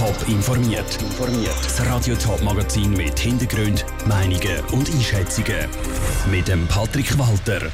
Top 0.00 0.28
informiert. 0.28 0.98
Das 1.62 1.86
Radio 1.86 2.14
Top 2.16 2.42
Magazin 2.42 2.92
mit 2.94 3.18
Hintergrund, 3.18 3.84
Meinungen 4.08 4.64
und 4.72 4.90
Einschätzungen 4.90 5.68
mit 6.30 6.48
dem 6.48 6.66
Patrick 6.68 7.18
Walter. 7.18 7.70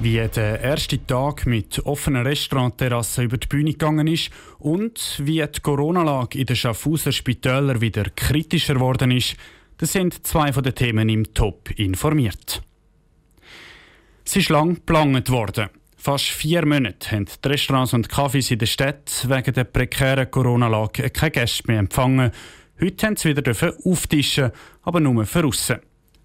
Wie 0.00 0.16
der 0.16 0.60
erste 0.60 1.06
Tag 1.06 1.46
mit 1.46 1.78
offenen 1.86 2.26
Restaurantterrassen 2.26 3.26
über 3.26 3.36
die 3.36 3.46
Bühne 3.46 3.70
gegangen 3.70 4.08
ist 4.08 4.30
und 4.58 5.20
wie 5.22 5.40
die 5.40 5.60
Corona-Lage 5.60 6.40
in 6.40 6.46
den 6.46 6.56
Schaffhauser 6.56 7.12
Spitälern 7.12 7.80
wieder 7.80 8.06
kritischer 8.10 8.74
geworden 8.74 9.12
ist, 9.12 9.36
das 9.76 9.92
sind 9.92 10.26
zwei 10.26 10.52
von 10.52 10.64
den 10.64 10.74
Themen 10.74 11.08
im 11.08 11.32
Top 11.32 11.70
informiert. 11.78 12.60
Es 14.24 14.34
ist 14.34 14.48
lang 14.48 14.74
geplant 14.74 15.30
worden. 15.30 15.68
Fast 16.00 16.26
vier 16.26 16.64
Monate 16.64 17.10
haben 17.10 17.26
die 17.26 17.48
Restaurants 17.48 17.92
und 17.92 18.08
Cafés 18.08 18.52
in 18.52 18.60
der 18.60 18.66
Stadt 18.66 19.26
wegen 19.28 19.52
der 19.52 19.64
prekären 19.64 20.30
Corona-Lage 20.30 21.10
keine 21.10 21.32
Gäste 21.32 21.64
mehr 21.66 21.80
empfangen. 21.80 22.30
Heute 22.80 23.06
haben 23.06 23.16
sie 23.16 23.36
wieder 23.36 23.52
auftischen, 23.84 24.52
aber 24.82 25.00
nur 25.00 25.26
für 25.26 25.44
aussen. 25.44 25.80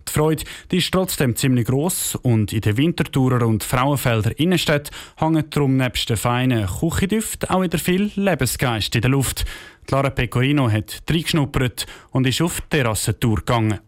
Die 0.08 0.12
Freude 0.12 0.44
die 0.70 0.78
ist 0.78 0.92
trotzdem 0.92 1.36
ziemlich 1.36 1.66
gross 1.66 2.14
und 2.14 2.54
in 2.54 2.62
den 2.62 2.78
Wintertourer 2.78 3.48
und 3.48 3.64
Frauenfelder 3.64 4.38
Innenstadt 4.40 4.92
hängen 5.18 5.50
darum 5.50 5.76
nebst 5.76 6.08
den 6.08 6.18
feinen 6.18 6.68
Küchendüften 6.68 7.50
auch 7.50 7.64
wieder 7.64 7.80
viel 7.80 8.12
Lebensgeist 8.16 8.94
in 8.94 9.02
der 9.02 9.10
Luft. 9.10 9.44
Clara 9.88 10.12
Pecorino 10.12 10.70
hat 10.70 11.02
reingeschnuppert 11.10 11.88
und 12.12 12.28
ist 12.28 12.44
auf 12.44 12.62
die 12.62 12.78
Terrassentour 12.78 13.38
gegangen. 13.38 13.80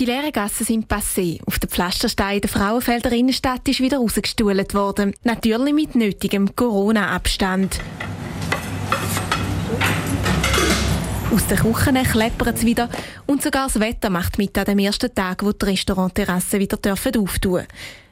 Die 0.00 0.06
leeren 0.06 0.32
Gassen 0.32 0.64
sind 0.66 0.88
passé. 0.88 1.38
Auf 1.46 1.60
den 1.60 1.70
Pflastersteinen 1.70 2.40
der 2.40 2.50
Frauenfelder 2.50 3.12
Innenstadt 3.12 3.68
ist 3.68 3.78
wieder 3.80 3.98
rausgestuhlt 3.98 4.74
worden. 4.74 5.14
Natürlich 5.22 5.72
mit 5.72 5.94
nötigem 5.94 6.56
Corona-Abstand. 6.56 7.78
Aus 11.32 11.46
den 11.46 11.58
Küchen 11.58 12.02
kleppert 12.02 12.56
es 12.56 12.64
wieder 12.64 12.88
und 13.26 13.42
sogar 13.42 13.68
das 13.68 13.78
Wetter 13.78 14.10
macht 14.10 14.36
mit 14.36 14.58
an 14.58 14.64
dem 14.64 14.80
ersten 14.80 15.14
Tag, 15.14 15.44
wo 15.44 15.52
die 15.52 15.64
Restaurantterrassen 15.64 16.58
wieder 16.58 16.76
dürfen 16.76 17.16
auftun 17.16 17.64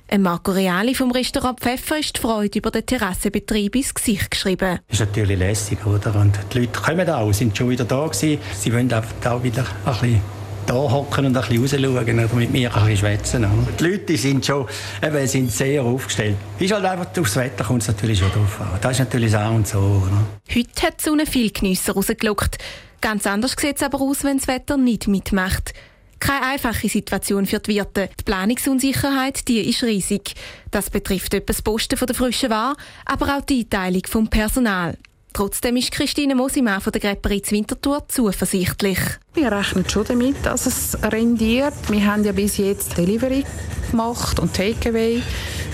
dürfen. 0.09 0.23
Marco 0.23 0.53
Reali 0.53 0.95
vom 0.95 1.11
Restaurant 1.11 1.59
Pfeffer 1.59 1.99
ist 1.99 2.17
die 2.17 2.21
Freude 2.21 2.59
über 2.59 2.71
den 2.71 2.87
Terrassenbetrieb 2.87 3.75
ins 3.75 3.93
Gesicht 3.93 4.31
geschrieben. 4.31 4.79
Das 4.89 5.01
ist 5.01 5.07
natürlich 5.07 5.39
lässig, 5.39 5.85
oder? 5.85 6.15
Und 6.15 6.39
die 6.53 6.61
Leute 6.61 6.81
kommen 6.81 7.11
auch, 7.11 7.33
sind 7.33 7.57
schon 7.57 7.71
wieder 7.71 7.85
da 7.85 8.07
gewesen. 8.07 8.39
Sie 8.57 8.73
wollen 8.73 8.93
auch 8.93 9.43
wieder 9.43 9.65
ein 9.85 9.93
bisschen 9.93 10.42
da 10.67 10.75
hocken 10.75 11.27
und 11.27 11.37
ein 11.37 11.43
bisschen 11.43 11.85
rausschauen 11.85 12.25
oder 12.25 12.35
mit 12.35 12.53
mir 12.53 12.75
ein 12.75 12.81
bisschen 12.81 12.97
schwätzen. 12.97 13.47
Die 13.79 13.85
Leute 13.85 14.17
sind 14.17 14.45
schon 14.45 14.67
eben, 15.03 15.27
sind 15.27 15.51
sehr 15.51 15.83
aufgestellt. 15.83 16.37
Ist 16.59 16.73
halt 16.73 16.85
einfach, 16.85 17.07
aufs 17.21 17.37
Wetter 17.37 17.65
kommt 17.65 17.83
es 17.83 17.89
natürlich 17.89 18.19
schon 18.19 18.31
drauf 18.31 18.61
an. 18.61 18.79
Das 18.81 18.93
ist 18.93 18.99
natürlich 19.01 19.37
auch 19.37 19.55
und 19.55 19.67
so. 19.67 19.79
Oder? 19.79 20.25
Heute 20.55 20.83
hat 20.83 21.01
die 21.01 21.05
Sonne 21.05 21.27
viel 21.27 21.51
Genüsser 21.51 21.93
rausgelockt. 21.95 22.59
Ganz 23.01 23.27
anders 23.27 23.57
sieht 23.59 23.77
es 23.77 23.83
aber 23.83 24.01
aus, 24.01 24.25
wenn 24.25 24.39
das 24.39 24.49
Wetter 24.49 24.77
nicht 24.77 25.09
mitmacht. 25.09 25.75
Keine 26.21 26.47
einfache 26.47 26.89
Situation 26.89 27.47
für 27.47 27.59
die 27.59 27.75
Wirte. 27.75 28.09
Die 28.21 28.23
Planungsunsicherheit 28.23 29.49
die 29.49 29.69
ist 29.69 29.83
riesig. 29.83 30.35
Das 30.71 30.89
betrifft 30.89 31.35
etwa 31.35 31.47
das 31.47 31.63
Posten 31.63 31.99
der 31.99 32.15
frischen 32.15 32.49
Ware, 32.49 32.77
aber 33.05 33.37
auch 33.37 33.45
die 33.45 33.63
Einteilung 33.63 34.03
vom 34.07 34.29
Personal. 34.29 34.97
Trotzdem 35.33 35.77
ist 35.77 35.93
Christine 35.93 36.35
Mosimann 36.35 36.81
von 36.81 36.93
der 36.93 37.01
Grepperitz 37.01 37.53
Winterthur 37.53 38.07
zuversichtlich. 38.09 38.99
Wir 39.35 39.51
rechnen 39.51 39.89
schon 39.89 40.05
damit, 40.05 40.37
dass 40.45 40.67
es 40.67 40.97
rendiert. 41.03 41.75
Wir 41.89 42.05
haben 42.07 42.23
ja 42.25 42.33
bis 42.33 42.59
jetzt 42.59 42.99
Delivery 42.99 43.45
gemacht 43.91 44.39
und 44.39 44.55
Takeaway. 44.55 45.23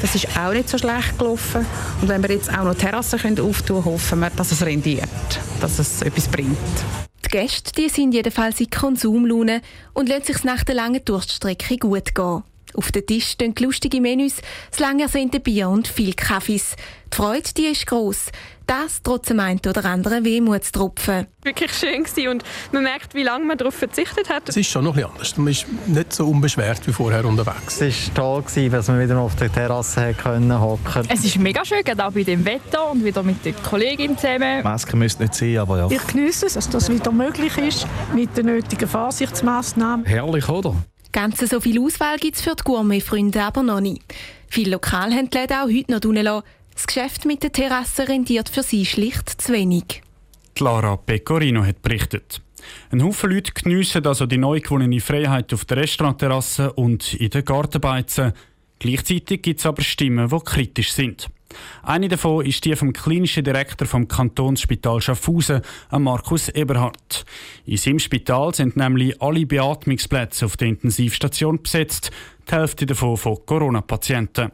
Das 0.01 0.15
ist 0.15 0.29
auch 0.39 0.53
nicht 0.53 0.69
so 0.69 0.79
schlecht 0.79 1.19
gelaufen. 1.19 1.67
Und 2.01 2.09
wenn 2.09 2.23
wir 2.23 2.31
jetzt 2.31 2.51
auch 2.57 2.65
noch 2.65 2.75
Terrassen 2.75 3.19
können 3.19 3.41
auftun 3.41 3.83
können, 3.83 3.95
hoffen 3.95 4.21
wir, 4.21 4.31
dass 4.31 4.53
es 4.53 4.65
rendiert, 4.65 5.09
dass 5.61 5.79
es 5.81 6.03
etwas 6.03 6.29
bringt. 6.29 6.57
Die 7.25 7.29
Gäste 7.29 7.73
die 7.73 7.89
sind 7.89 8.13
jedenfalls 8.13 8.61
in 8.61 8.71
Konsumlaune 8.71 9.61
und 9.93 10.09
lassen 10.09 10.25
sich 10.25 10.45
nach 10.45 10.63
der 10.63 10.77
langen 10.77 11.05
Durststrecke 11.05 11.77
gut 11.77 12.15
gehen. 12.15 12.45
Auf 12.79 12.93
den 12.93 13.05
Tisch 13.05 13.31
stehen 13.31 13.57
lustige 13.59 14.01
Menüs, 14.01 14.37
das 14.71 14.79
lang 14.79 15.01
ersehnte 15.01 15.41
Bier 15.41 15.69
und 15.69 15.89
viel 15.89 16.15
Kaffees. 16.15 16.77
Die 17.13 17.17
Freude 17.17 17.53
die 17.57 17.65
ist 17.65 17.89
gross. 17.89 18.27
Das 18.69 19.03
trotz 19.03 19.27
dem 19.27 19.41
einen 19.41 19.59
oder 19.67 19.85
anderen 19.85 20.25
Wehmutstropfen. 20.25 21.27
Wirklich 21.43 21.73
schön 21.73 22.05
gewesen 22.05 22.29
und 22.29 22.45
man 22.71 22.85
merkt, 22.85 23.15
wie 23.15 23.25
lange 23.25 23.47
man 23.47 23.59
darauf 23.59 23.75
verzichtet 23.75 24.29
hat. 24.29 24.49
Es 24.49 24.57
ist 24.57 24.71
schon 24.71 24.85
noch 24.85 24.97
ein 24.97 25.07
anders. 25.07 25.37
Man 25.37 25.49
ist 25.49 25.67
nicht 25.87 26.13
so 26.13 26.29
unbeschwert 26.29 26.87
wie 26.87 26.93
vorher 26.93 27.25
unterwegs. 27.25 27.81
Es 27.81 28.15
war 28.15 28.45
toll, 28.45 28.71
dass 28.71 28.87
man 28.87 29.01
wieder 29.01 29.19
auf 29.19 29.35
der 29.35 29.53
Terrasse 29.53 30.15
können 30.15 30.61
hocken. 30.61 31.09
Es 31.09 31.25
ist 31.25 31.37
mega 31.37 31.65
schön, 31.65 31.83
gerade 31.83 32.07
auch 32.07 32.13
bei 32.13 32.23
dem 32.23 32.45
Wetter 32.45 32.93
und 32.93 33.05
wieder 33.05 33.25
mit 33.25 33.45
der 33.45 33.55
Kollegin 33.55 34.17
zusammen. 34.17 34.63
Maske 34.63 34.97
müsste 34.97 35.25
nicht 35.25 35.35
sein, 35.35 35.59
aber 35.59 35.79
ja. 35.79 35.91
Ich 35.91 36.07
genieße 36.07 36.47
es, 36.47 36.55
dass 36.55 36.71
das 36.71 36.89
wieder 36.89 37.11
möglich 37.11 37.59
ist 37.59 37.89
mit 38.15 38.37
den 38.37 38.47
nötigen 38.47 38.87
Vorsichtsmaßnahmen. 38.87 40.07
Herrlich, 40.07 40.49
oder? 40.49 40.77
Ganz 41.13 41.39
so 41.39 41.61
viel 41.61 41.81
Auswahl 41.81 42.19
gibt 42.19 42.37
es 42.37 42.43
für 42.43 42.55
die 42.55 42.63
Gourmet-Freunde 42.65 43.43
aber 43.43 43.63
noch 43.63 43.81
nicht. 43.81 44.03
Viele 44.49 44.73
Lokale 44.73 45.15
haben 45.15 45.31
die 45.31 45.39
Läden 45.39 45.57
auch 45.57 45.69
heute 45.69 45.93
noch 45.93 46.23
lassen. 46.23 46.47
Das 46.75 46.87
Geschäft 46.87 47.25
mit 47.25 47.43
der 47.43 47.53
Terrasse 47.53 48.09
rendiert 48.09 48.49
für 48.49 48.63
sie 48.63 48.87
schlicht 48.87 49.41
zu 49.41 49.53
wenig. 49.53 50.03
Clara 50.55 50.97
Pecorino 50.97 51.65
hat 51.65 51.83
berichtet. 51.83 52.41
Ein 52.91 53.03
Haufen 53.03 53.31
Leute 53.31 53.53
geniessen 53.53 54.07
also 54.07 54.27
die 54.27 54.39
neu 54.39 54.61
gewonnene 54.61 55.01
Freiheit 55.01 55.53
auf 55.55 55.65
der 55.65 55.79
Restaurantterrasse 55.79 56.73
und 56.73 57.15
in 57.15 57.31
den 57.31 57.45
Gartenbeizen. 57.45 58.33
Gleichzeitig 58.79 59.43
gibt 59.43 59.61
es 59.61 59.67
aber 59.67 59.83
Stimmen, 59.83 60.29
die 60.29 60.39
kritisch 60.45 60.93
sind. 60.93 61.29
Eine 61.83 62.09
davon 62.09 62.45
ist 62.45 62.65
die 62.65 62.77
vom 62.77 62.93
klinischen 62.93 63.45
Direktor 63.45 63.87
vom 63.87 64.09
Kantonsspital 64.09 65.01
Schaffhausen, 65.01 65.63
Markus 65.91 66.49
Eberhardt. 66.49 67.25
In 67.65 67.77
seinem 67.77 67.99
Spital 67.99 68.55
sind 68.55 68.77
nämlich 68.77 69.21
alle 69.23 69.47
Beatmungsplätze 69.47 70.47
auf 70.47 70.57
der 70.57 70.69
Intensivstation 70.69 71.63
besetzt, 71.63 72.11
die 72.51 72.55
Hälfte 72.55 72.87
davon 72.87 73.17
von 73.17 73.39
Corona-Patienten. 73.47 74.53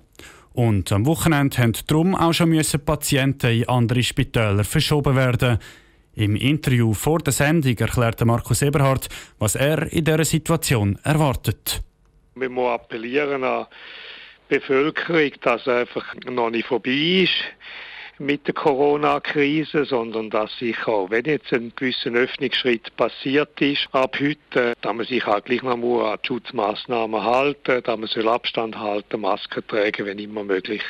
Und 0.53 0.93
am 0.93 1.05
Wochenende 1.05 1.67
mussten 1.67 1.87
darum 1.89 2.15
auch 2.15 2.33
schon 2.33 2.51
müssen 2.51 2.85
Patienten 2.85 3.51
in 3.51 3.69
andere 3.69 4.03
Spitäler 4.03 4.63
verschoben 4.63 5.17
werden. 5.17 5.59
Im 6.15 6.37
Interview 6.37 6.95
vor 6.95 7.19
der 7.19 7.33
Sendung 7.33 7.77
erklärte 7.77 8.25
Markus 8.25 8.63
Eberhardt, 8.63 9.09
was 9.41 9.57
er 9.57 9.93
in 9.93 10.05
dieser 10.05 10.25
Situation 10.25 10.97
erwartet. 11.03 11.83
Wir 12.37 12.49
müssen 12.49 12.69
appellieren 12.69 13.43
an 13.43 13.67
Bevölkerung, 14.49 15.33
dass 15.43 15.67
einfach 15.67 16.15
noch 16.27 16.51
nicht 16.51 16.67
vorbei 16.67 17.25
ist 17.25 17.33
mit 18.19 18.47
der 18.47 18.55
Corona-Krise, 18.55 19.85
sondern 19.85 20.31
dass 20.31 20.57
sich 20.59 20.87
auch, 20.87 21.11
wenn 21.11 21.25
jetzt 21.25 21.53
ein 21.53 21.73
gewisser 21.75 22.11
Öffnungsschritt 22.11 22.95
passiert 22.97 23.61
ist, 23.61 23.89
ab 23.93 24.17
heute, 24.21 24.75
dass 24.81 24.95
man 24.95 25.05
sich 25.05 25.27
auch 25.27 25.43
gleich 25.43 25.63
noch 25.63 25.73
an 25.73 26.19
die 26.23 26.27
Schutzmaßnahmen 26.27 27.23
halten, 27.23 27.83
dass 27.83 27.99
man 27.99 28.09
soll 28.09 28.29
Abstand 28.29 28.79
halten, 28.79 29.21
Masken 29.21 29.67
tragen, 29.67 30.07
wenn 30.07 30.19
immer 30.19 30.45
möglich. 30.45 30.83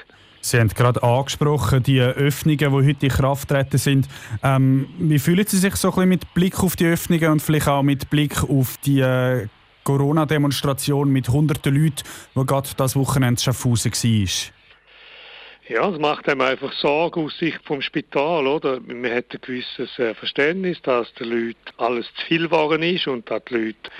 Sie 0.42 0.60
haben 0.60 0.68
gerade 0.68 1.02
angesprochen, 1.02 1.82
die 1.82 2.00
Öffnungen, 2.00 2.58
die 2.58 2.66
heute 2.66 3.06
in 3.06 3.12
Kraft 3.12 3.48
treten 3.48 3.78
sind. 3.78 4.08
Ähm, 4.42 4.88
wie 4.98 5.18
fühlen 5.18 5.46
Sie 5.46 5.56
sich 5.56 5.74
so 5.76 5.88
ein 5.88 5.94
bisschen 5.94 6.08
mit 6.10 6.34
Blick 6.34 6.62
auf 6.62 6.76
die 6.76 6.84
Öffnungen 6.84 7.32
und 7.32 7.40
vielleicht 7.40 7.68
auch 7.68 7.82
mit 7.82 8.10
Blick 8.10 8.42
auf 8.42 8.76
die 8.84 9.00
äh, 9.00 9.46
Corona-Demonstration 9.84 11.10
mit 11.10 11.28
hunderten 11.28 11.74
Leuten, 11.74 12.02
die 12.34 12.46
gerade 12.46 12.70
das 12.76 12.96
Wochenende 12.96 13.40
Schaffhausen 13.40 13.92
war? 13.92 14.54
Ja, 15.66 15.88
es 15.88 15.98
macht 15.98 16.28
einem 16.28 16.42
einfach 16.42 16.72
Sorge 16.74 17.20
aus 17.20 17.38
Sicht 17.38 17.60
vom 17.64 17.80
Spital, 17.80 18.46
oder? 18.46 18.80
Man 18.80 19.10
hat 19.10 19.32
ein 19.32 19.40
gewisses 19.40 19.98
äh, 19.98 20.14
Verständnis, 20.14 20.80
dass 20.82 21.12
den 21.14 21.28
Leuten 21.30 21.56
alles 21.78 22.06
zu 22.16 22.26
viel 22.26 22.48
geworden 22.48 22.82
ist 22.82 23.06
und 23.06 23.30
dass 23.30 23.44
die 23.46 23.54
Leute 23.54 23.90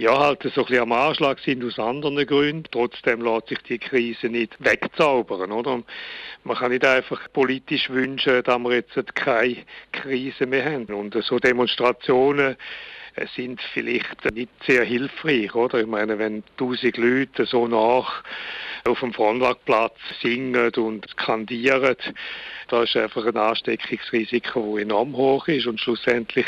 ja, 0.00 0.18
halt 0.18 0.42
so 0.42 0.48
ein 0.48 0.66
bisschen 0.66 0.82
am 0.82 0.92
Anschlag 0.92 1.38
sind 1.40 1.62
aus 1.62 1.78
anderen 1.78 2.26
Gründen. 2.26 2.64
Trotzdem 2.70 3.20
lässt 3.20 3.48
sich 3.48 3.58
die 3.68 3.78
Krise 3.78 4.28
nicht 4.28 4.56
wegzaubern, 4.58 5.52
oder? 5.52 5.82
Man 6.44 6.56
kann 6.56 6.70
nicht 6.70 6.86
einfach 6.86 7.20
politisch 7.34 7.90
wünschen, 7.90 8.42
dass 8.42 8.58
wir 8.58 8.72
jetzt 8.76 9.14
keine 9.14 9.58
Krise 9.92 10.46
mehr 10.46 10.64
haben. 10.64 10.86
Und 10.86 11.14
so 11.22 11.38
Demonstrationen 11.38 12.56
sind 13.36 13.60
vielleicht 13.74 14.32
nicht 14.32 14.50
sehr 14.66 14.84
hilfreich, 14.84 15.54
oder? 15.54 15.80
Ich 15.80 15.86
meine, 15.86 16.18
wenn 16.18 16.44
tausend 16.56 16.96
Leute 16.96 17.44
so 17.44 17.68
nach 17.68 18.24
auf 18.86 19.00
dem 19.00 19.12
Frontlagplatz 19.12 19.98
singen 20.22 20.72
und 20.76 21.10
skandieren, 21.10 21.96
da 22.68 22.84
ist 22.84 22.96
einfach 22.96 23.26
ein 23.26 23.36
Ansteckungsrisiko, 23.36 24.76
das 24.76 24.82
enorm 24.82 25.14
hoch 25.14 25.46
ist 25.48 25.66
und 25.66 25.78
schlussendlich 25.78 26.46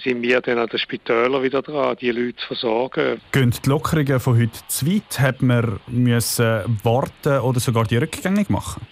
sind 0.00 0.22
wir 0.22 0.40
dann 0.40 0.58
an 0.58 0.68
den 0.68 0.78
Spitälern 0.78 1.42
wieder 1.42 1.62
dran, 1.62 1.96
die 2.00 2.10
Leute 2.10 2.36
zu 2.36 2.46
versorgen. 2.48 3.20
Gehen 3.32 3.50
die 3.50 3.68
Lockerungen 3.68 4.20
von 4.20 4.38
heute 4.38 4.58
zu 4.68 4.86
weit? 4.86 5.20
Hat 5.20 5.42
man 5.42 5.80
müssen 5.86 6.80
warten 6.82 7.40
oder 7.40 7.60
sogar 7.60 7.84
die 7.84 7.96
rückgängig 7.96 8.50
machen? 8.50 8.86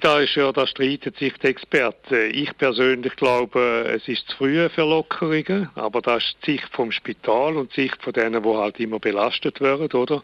Da, 0.00 0.20
ist 0.20 0.34
ja, 0.34 0.52
da 0.52 0.66
streiten 0.66 1.14
sich 1.18 1.32
die 1.38 1.46
Experten. 1.46 2.30
Ich 2.32 2.54
persönlich 2.58 3.16
glaube, 3.16 3.90
es 3.96 4.06
ist 4.08 4.28
zu 4.28 4.36
früh 4.36 4.68
für 4.68 4.82
Lockerungen, 4.82 5.70
aber 5.74 6.02
das 6.02 6.22
ist 6.22 6.36
die 6.46 6.52
Sicht 6.52 6.68
vom 6.72 6.92
Spital 6.92 7.56
und 7.56 7.74
die 7.74 7.82
Sicht 7.82 8.02
von 8.02 8.12
denen, 8.12 8.42
die 8.42 8.48
halt 8.48 8.78
immer 8.78 8.98
belastet 8.98 9.62
werden, 9.62 9.90
oder? 9.92 10.22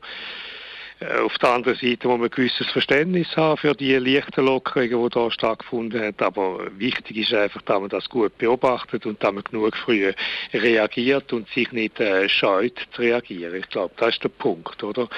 Äh, 1.00 1.20
auf 1.20 1.36
der 1.38 1.50
anderen 1.50 1.78
Seite 1.78 2.08
muss 2.08 2.18
man 2.18 2.28
ein 2.28 2.30
gewisses 2.30 2.70
Verständnis 2.70 3.34
haben 3.36 3.56
für 3.56 3.74
die 3.74 3.94
leichten 3.94 4.44
Lockerungen, 4.44 5.10
die 5.10 5.18
hier 5.18 5.30
stattgefunden 5.30 6.00
haben. 6.00 6.16
Aber 6.18 6.60
wichtig 6.78 7.16
ist 7.16 7.32
einfach, 7.32 7.62
dass 7.62 7.80
man 7.80 7.88
das 7.88 8.08
gut 8.08 8.36
beobachtet 8.38 9.06
und 9.06 9.22
dass 9.22 9.32
man 9.32 9.44
genug 9.44 9.76
früh 9.76 10.12
reagiert 10.52 11.32
und 11.32 11.48
sich 11.48 11.72
nicht 11.72 11.98
äh, 12.00 12.28
scheut 12.28 12.78
zu 12.92 13.02
reagieren. 13.02 13.54
Ich 13.54 13.68
glaube, 13.68 13.94
das 13.96 14.14
ist 14.14 14.24
der 14.24 14.28
Punkt, 14.28 14.82
oder? 14.82 15.08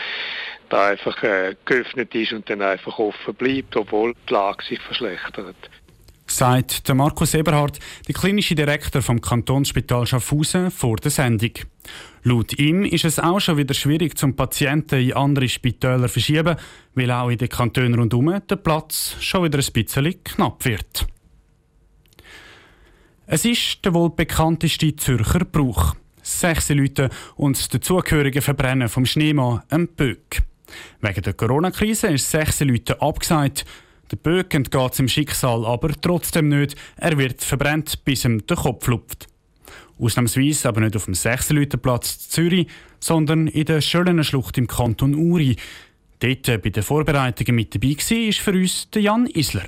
Da 0.69 0.89
einfach 0.89 1.23
äh, 1.23 1.55
geöffnet 1.65 2.15
ist 2.15 2.33
und 2.33 2.49
dann 2.49 2.63
einfach 2.63 2.99
offen 2.99 3.35
bleibt, 3.35 3.77
obwohl 3.77 4.15
die 4.29 4.33
Lage 4.33 4.65
sich 4.65 4.81
verschlechtert 4.81 5.57
sagt 6.27 6.89
der 6.89 6.95
Markus 6.95 7.35
Eberhard, 7.35 7.79
der 8.09 8.15
klinische 8.15 8.55
Direktor 8.55 9.03
vom 9.03 9.21
Kantonsspital 9.21 10.07
Schaffhausen, 10.07 10.71
vor 10.71 10.97
der 10.97 11.11
Sendung. 11.11 11.53
Laut 12.25 12.57
ihm 12.59 12.85
ist 12.85 13.05
es 13.05 13.19
auch 13.19 13.41
schon 13.41 13.57
wieder 13.57 13.75
schwierig, 13.75 14.17
zum 14.17 14.37
Patienten 14.37 15.01
in 15.01 15.13
andere 15.15 15.49
Spitäler 15.49 16.07
zu 16.07 16.09
verschieben, 16.09 16.57
weil 16.95 17.11
auch 17.11 17.31
in 17.31 17.39
den 17.39 17.49
Kantonen 17.49 17.95
rundherum 17.95 18.41
der 18.49 18.57
Platz 18.57 19.17
schon 19.21 19.45
wieder 19.45 19.59
ein 19.59 19.73
bisschen 19.73 20.23
knapp 20.23 20.65
wird. 20.65 21.07
Es 23.27 23.45
ist 23.45 23.85
der 23.85 23.95
wohl 23.95 24.11
bekannteste 24.11 24.95
Zürcher 24.95 25.45
Brauch. 25.45 25.97
Sechs 26.23 26.69
Leute 26.69 27.11
und 27.35 27.75
dazugehörige 27.75 28.41
Verbrennen 28.41 28.89
vom 28.89 29.05
Schneemann 29.05 29.63
am 29.71 29.89
Böck. 29.89 30.43
Wegen 31.01 31.23
der 31.23 31.33
Corona-Krise 31.33 32.09
ist 32.09 32.31
sechs 32.31 32.61
Leute 32.61 33.01
abgesagt. 33.03 33.65
Der 34.13 34.17
Böck 34.17 34.55
entgeht 34.55 34.99
im 35.01 35.09
Schicksal 35.09 35.65
aber 35.65 35.91
trotzdem 36.01 36.49
nicht. 36.49 36.77
Er 36.97 37.19
wird 37.19 37.43
verbrennt, 37.43 38.05
bis 38.05 38.25
ihm 38.25 38.47
der 38.47 38.57
Kopf 38.57 38.87
lupft. 38.87 39.32
Ausnahmsweise 40.03 40.69
aber 40.69 40.81
nicht 40.81 40.97
auf 40.97 41.05
dem 41.05 41.15
Sechsleutenplatz 41.15 42.29
Zürich, 42.29 42.67
sondern 42.99 43.47
in 43.47 43.65
der 43.65 43.81
schönen 43.81 44.25
Schlucht 44.25 44.59
im 44.59 44.67
Kanton 44.67 45.15
Uri. 45.15 45.57
Dort 46.19 46.47
bei 46.63 46.71
den 46.71 46.83
Vorbereitungen 46.83 47.55
mit 47.55 47.75
dabei 47.75 47.97
war, 47.97 48.33
für 48.33 48.53
uns 48.53 48.91
der 48.91 49.03
Jan 49.03 49.27
Isler. 49.27 49.65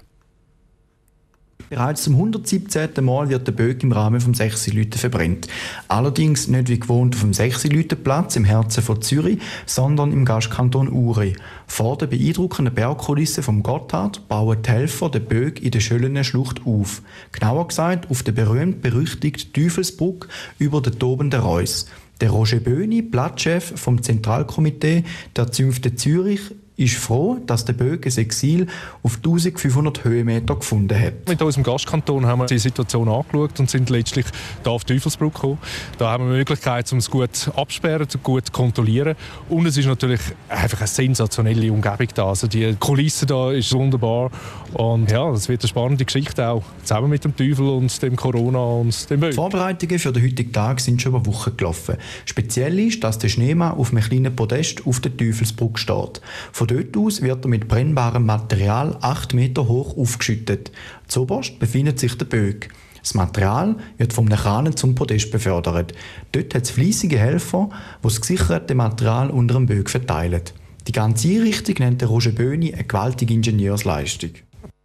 Bereits 1.74 2.04
zum 2.04 2.14
117. 2.14 3.04
Mal 3.04 3.30
wird 3.30 3.48
der 3.48 3.52
Böck 3.52 3.82
im 3.82 3.90
Rahmen 3.90 4.20
vom 4.20 4.32
Sechsilüten 4.32 4.96
verbrennt. 4.96 5.48
Allerdings 5.88 6.46
nicht 6.46 6.68
wie 6.68 6.78
gewohnt 6.78 7.16
auf 7.16 7.22
dem 7.22 7.34
Sechsilütenplatz 7.34 8.36
im 8.36 8.44
Herzen 8.44 8.80
von 8.80 9.02
Zürich, 9.02 9.40
sondern 9.66 10.12
im 10.12 10.24
Gastkanton 10.24 10.88
Uri. 10.88 11.34
Vor 11.66 11.98
der 11.98 12.06
beeindruckenden 12.06 12.72
Bergkulisse 12.72 13.42
vom 13.42 13.64
Gotthard 13.64 14.28
bauen 14.28 14.62
die 14.62 14.70
Helfer 14.70 15.10
den 15.10 15.24
Böck 15.24 15.60
in 15.64 15.72
der 15.72 15.80
Schöllenen 15.80 16.22
Schlucht 16.22 16.60
auf. 16.64 17.02
Genauer 17.32 17.66
gesagt 17.66 18.08
auf 18.08 18.22
der 18.22 18.30
berühmt-berüchtigten 18.30 19.52
Teufelsbrücke 19.52 20.28
über 20.60 20.80
den 20.80 20.96
tobenden 21.00 21.40
Reus. 21.40 21.86
Der 22.20 22.30
Roger 22.30 22.60
Böhni, 22.60 23.02
Blattchef 23.02 23.72
vom 23.74 24.00
Zentralkomitee 24.00 25.02
der 25.34 25.50
Zünfte 25.50 25.96
Zürich, 25.96 26.52
ist 26.76 26.96
froh, 26.96 27.38
dass 27.46 27.64
der 27.64 27.74
Böge 27.74 28.08
das 28.08 28.18
Exil 28.18 28.66
auf 29.02 29.16
1500 29.16 30.02
Höhenmeter 30.04 30.56
gefunden 30.56 30.98
hat. 30.98 31.28
Mit 31.28 31.40
unserem 31.40 31.62
Gastkanton 31.62 32.26
haben 32.26 32.40
wir 32.40 32.46
die 32.46 32.58
Situation 32.58 33.08
angeschaut 33.08 33.60
und 33.60 33.70
sind 33.70 33.90
letztlich 33.90 34.26
hier 34.62 34.72
auf 34.72 34.84
Teufelsbrück 34.84 35.34
gekommen. 35.34 35.58
Da 35.98 36.10
haben 36.10 36.24
wir 36.24 36.32
die 36.32 36.38
Möglichkeit, 36.38 36.90
um 36.92 36.98
es 36.98 37.08
gut 37.08 37.50
absperren, 37.54 38.08
gut 38.22 38.46
zu 38.46 38.52
kontrollieren. 38.52 39.14
Und 39.48 39.66
es 39.66 39.76
ist 39.76 39.86
natürlich 39.86 40.20
einfach 40.48 40.78
eine 40.78 40.88
sensationelle 40.88 41.72
Umgebung 41.72 42.08
da. 42.14 42.28
Also 42.28 42.48
die 42.48 42.74
Kulisse 42.80 43.26
da 43.26 43.52
ist 43.52 43.72
wunderbar. 43.72 44.30
Und 44.72 45.10
ja, 45.12 45.30
es 45.30 45.48
wird 45.48 45.62
eine 45.62 45.68
spannende 45.68 46.04
Geschichte 46.04 46.48
auch, 46.48 46.64
zusammen 46.82 47.10
mit 47.10 47.24
dem 47.24 47.36
Teufel 47.36 47.68
und 47.68 48.02
dem 48.02 48.16
Corona 48.16 48.58
und 48.58 49.10
dem 49.10 49.20
Böge. 49.20 49.30
Die 49.30 49.36
Vorbereitungen 49.36 49.98
für 50.00 50.12
den 50.12 50.24
heutigen 50.24 50.52
Tag 50.52 50.80
sind 50.80 51.00
schon 51.00 51.12
über 51.12 51.24
Wochen 51.26 51.56
gelaufen. 51.56 51.96
Speziell 52.24 52.80
ist, 52.80 53.04
dass 53.04 53.18
der 53.18 53.28
Schneemann 53.28 53.74
auf 53.76 53.92
einem 53.92 54.02
kleinen 54.02 54.34
Podest 54.34 54.84
auf 54.86 54.98
der 54.98 55.16
Teufelsbrücke 55.16 55.78
steht. 55.78 56.20
Von 56.50 56.63
von 56.66 56.76
dort 56.76 56.96
aus 56.96 57.20
wird 57.20 57.44
er 57.44 57.48
mit 57.48 57.68
brennbarem 57.68 58.24
Material 58.24 58.96
8 59.02 59.34
Meter 59.34 59.68
hoch 59.68 59.98
aufgeschüttet. 59.98 60.72
Zoberst 61.08 61.58
befindet 61.58 61.98
sich 61.98 62.16
der 62.16 62.24
Böck. 62.24 62.70
Das 63.00 63.12
Material 63.12 63.76
wird 63.98 64.14
vom 64.14 64.30
Kranen 64.30 64.74
zum 64.74 64.94
Podest 64.94 65.30
befördert. 65.30 65.92
Dort 66.32 66.54
hat 66.54 66.62
es 66.62 66.70
fleissige 66.70 67.18
Helfer, 67.18 67.68
die 67.98 68.02
das 68.04 68.18
gesicherte 68.18 68.74
Material 68.74 69.28
unter 69.28 69.56
dem 69.56 69.66
Böck 69.66 69.90
verteilen. 69.90 70.40
Die 70.86 70.92
ganze 70.92 71.28
Einrichtung 71.28 71.74
nennt 71.80 72.00
der 72.00 72.08
Roger 72.08 72.32
Böhni 72.32 72.72
eine 72.72 72.84
gewaltige 72.84 73.34
Ingenieursleistung. 73.34 74.30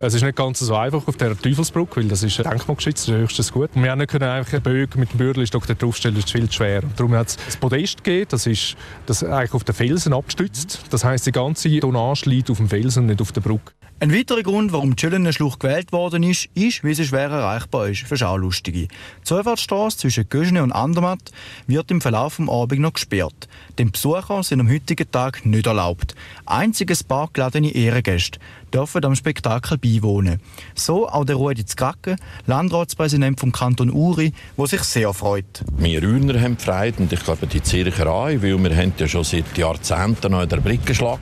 Es 0.01 0.13
ist 0.13 0.23
nicht 0.23 0.37
ganz 0.37 0.59
so 0.59 0.73
einfach 0.75 1.05
auf 1.09 1.17
der 1.17 1.37
Teufelsbrücke, 1.37 1.97
weil 1.97 2.07
das 2.07 2.23
ist 2.23 2.37
denkmalgeschützt, 2.39 3.09
das 3.09 3.15
ist 3.15 3.21
höchstes 3.21 3.51
Gut. 3.51 3.71
Und 3.75 3.83
wir 3.83 3.91
haben 3.91 3.99
nicht 3.99 4.09
können 4.09 4.29
einfach 4.29 4.53
einen 4.53 4.63
Bögen 4.63 4.97
mit 4.97 5.11
dem 5.11 5.17
Bürgerstock 5.17 5.67
da 5.67 5.73
draufstellen, 5.73 6.15
das 6.15 6.23
ist 6.23 6.31
viel 6.31 6.47
zu 6.47 6.53
schwer. 6.53 6.83
Und 6.83 6.97
darum 6.97 7.13
hat 7.15 7.27
es 7.27 7.35
das 7.35 7.57
Podest 7.57 8.01
gegeben, 8.01 8.27
das 8.29 8.47
ist 8.47 8.77
das 9.07 9.25
eigentlich 9.25 9.53
auf 9.53 9.65
den 9.65 9.75
Felsen 9.75 10.13
abgestützt. 10.13 10.83
Das 10.89 11.03
heisst, 11.03 11.27
die 11.27 11.33
ganze 11.33 11.77
Tonnage 11.81 12.29
liegt 12.29 12.49
auf 12.49 12.59
dem 12.59 12.69
Felsen, 12.69 13.07
nicht 13.07 13.19
auf 13.19 13.33
der 13.33 13.41
Brücke. 13.41 13.73
Ein 14.01 14.13
weiterer 14.13 14.43
Grund, 14.43 14.71
warum 14.71 14.95
die 14.95 15.01
Schöllene 15.01 15.33
Schlucht 15.33 15.59
gewählt 15.59 15.91
worden 15.91 16.23
ist, 16.23 16.47
ist, 16.53 16.85
wie 16.85 16.93
sie 16.93 17.03
schwer 17.03 17.29
erreichbar 17.29 17.89
ist 17.89 18.03
für 18.03 18.15
Schaulustige. 18.15 18.87
Die 18.87 19.23
Zufahrtsstraße 19.23 19.97
zwischen 19.97 20.29
Göschne 20.29 20.63
und 20.63 20.71
Andermatt 20.71 21.31
wird 21.67 21.91
im 21.91 21.99
Verlauf 21.99 22.37
des 22.37 22.47
Abends 22.47 22.81
noch 22.81 22.93
gesperrt. 22.93 23.49
Den 23.77 23.91
Besuchern 23.91 24.43
sind 24.43 24.61
am 24.61 24.69
heutigen 24.69 25.11
Tag 25.11 25.45
nicht 25.45 25.67
erlaubt. 25.67 26.15
Einziges 26.45 27.03
paar 27.03 27.29
geladene 27.33 27.75
Ehrengäste 27.75 28.39
dürfen 28.73 29.03
am 29.05 29.15
Spektakel 29.15 29.77
beiwohnen. 29.77 30.39
So 30.75 31.07
auch 31.07 31.25
der 31.25 31.35
Rudi 31.35 31.65
Zkracke, 31.65 32.15
Landratspräsident 32.47 33.39
vom 33.39 33.51
Kanton 33.51 33.89
Uri, 33.89 34.33
der 34.57 34.67
sich 34.67 34.81
sehr 34.83 35.13
freut. 35.13 35.63
Wir 35.77 36.03
Urner 36.03 36.39
haben 36.41 36.57
Freude 36.57 36.97
und 36.99 37.13
ich 37.13 37.23
glaube 37.23 37.47
die 37.47 37.61
Zürcherei, 37.61 38.41
weil 38.41 38.63
wir 38.63 38.75
haben 38.75 38.93
ja 38.97 39.07
schon 39.07 39.23
seit 39.23 39.57
Jahrzehnten 39.57 40.31
noch 40.31 40.45
den 40.45 40.61
Brickenschlag 40.61 41.19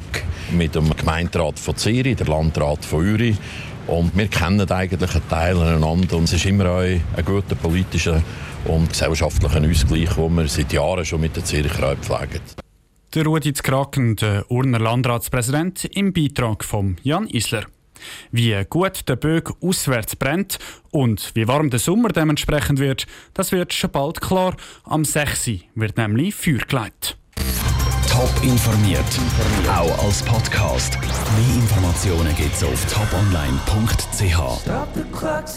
mit 0.51 0.75
dem 0.75 0.95
Gemeinderat 0.95 1.59
von 1.59 1.75
Zürich, 1.75 2.15
der 2.15 2.27
Landrat 2.27 2.85
von 2.85 2.99
Uri. 2.99 3.35
Und 3.87 4.17
wir 4.17 4.27
kennen 4.27 4.69
eigentlich 4.69 5.15
einen 5.15 5.29
Teil 5.29 5.57
aneinander 5.57 6.17
und 6.17 6.25
es 6.25 6.33
ist 6.33 6.45
immer 6.45 6.65
auch 6.65 6.81
ein 6.81 7.03
guter 7.25 7.55
politischer 7.55 8.21
und 8.65 8.89
gesellschaftlicher 8.89 9.61
Ausgleich, 9.61 10.09
den 10.13 10.35
wir 10.35 10.47
seit 10.47 10.73
Jahren 10.73 11.05
schon 11.05 11.21
mit 11.21 11.35
der 11.35 11.45
Zürcher 11.45 11.95
pflegen. 11.95 12.66
Der 13.13 13.25
Rudi 13.25 13.53
Kraken, 13.53 14.17
der 14.17 14.51
Urner 14.51 14.79
Landratspräsident, 14.79 15.85
im 15.85 16.11
Beitrag 16.11 16.63
von 16.63 16.97
Jan 17.03 17.27
Isler. 17.27 17.65
Wie 18.31 18.53
gut 18.69 19.07
der 19.07 19.15
Bög 19.15 19.53
auswärts 19.61 20.15
brennt 20.15 20.59
und 20.91 21.31
wie 21.33 21.47
warm 21.47 21.69
der 21.69 21.79
Sommer 21.79 22.09
dementsprechend 22.09 22.79
wird, 22.79 23.07
das 23.33 23.53
wird 23.53 23.73
schon 23.73 23.91
bald 23.91 24.19
klar. 24.19 24.55
Am 24.83 25.05
6. 25.05 25.51
wird 25.75 25.97
nämlich 25.97 26.35
Feuer 26.35 26.59
gelegt. 26.67 27.17
Top 28.09 28.29
informiert, 28.43 29.05
auch 29.69 30.03
als 30.03 30.21
Podcast. 30.23 30.97
Mehr 30.99 31.55
Informationen 31.55 32.35
gibt 32.35 32.55
es 32.55 32.63
auf 32.63 32.85
toponline.ch. 32.93 34.37